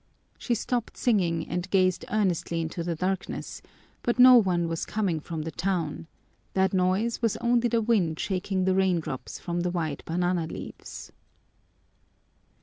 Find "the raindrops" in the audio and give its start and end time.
8.65-9.37